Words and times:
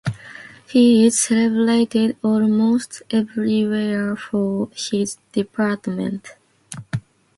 He 0.67 1.05
is 1.05 1.19
celebrated 1.19 2.17
almost 2.23 3.03
everywhere 3.11 4.15
for 4.15 4.69
his 4.75 5.19
deportment. 5.31 6.27